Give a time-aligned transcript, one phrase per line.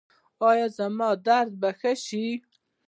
[0.49, 2.25] ایا زما درد به ښه شي؟